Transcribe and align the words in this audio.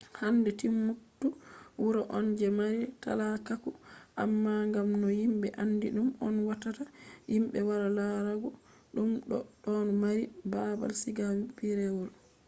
hande 0.19 0.49
timbuktu 0.59 1.27
wuro 1.81 2.01
on 2.17 2.25
je 2.39 2.47
mari 2.59 2.81
talakaku 3.03 3.71
amma 4.23 4.53
ngam 4.69 4.89
no 5.01 5.07
yimbe 5.19 5.47
aandi 5.61 5.87
ɗum 5.95 6.09
on 6.25 6.35
watta 6.47 6.69
yimbe 7.31 7.59
wara 7.69 7.87
larugo 7.97 8.49
ɗum 8.95 9.09
bo 9.27 9.37
ɗon 9.63 9.87
mari 10.01 10.23
baabal 10.51 10.91
siga 11.01 11.25
pireewol 11.55 12.09